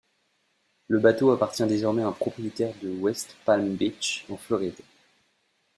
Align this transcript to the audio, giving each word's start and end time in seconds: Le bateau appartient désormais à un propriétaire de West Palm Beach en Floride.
Le 0.87 0.97
bateau 0.99 1.29
appartient 1.29 1.67
désormais 1.67 2.01
à 2.01 2.07
un 2.07 2.11
propriétaire 2.11 2.73
de 2.81 2.89
West 2.89 3.37
Palm 3.45 3.75
Beach 3.75 4.25
en 4.31 4.35
Floride. 4.37 4.79